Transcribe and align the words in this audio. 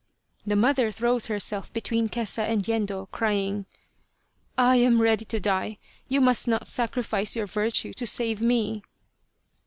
"The 0.47 0.55
mother 0.55 0.89
throws 0.91 1.27
herself 1.27 1.71
between 1.71 2.09
Kesa 2.09 2.39
and 2.41 2.63
Yendo, 2.63 3.05
crying:" 3.11 3.67
I 4.73 4.77
am 4.77 4.99
ready 4.99 5.25
to 5.25 5.39
die. 5.39 5.77
You 6.07 6.21
must 6.21 6.47
not 6.47 6.65
sacrifice 6.65 7.35
your 7.35 7.45
virtue 7.45 7.93
to 7.93 8.07
save 8.07 8.41
me." 8.41 8.81